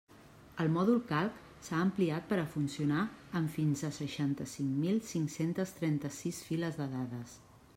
[0.63, 1.35] El mòdul Calc
[1.67, 3.03] s'ha ampliat per a funcionar
[3.41, 7.37] amb fins a seixanta-cinc mil cinc-centes trenta-sis files de dades.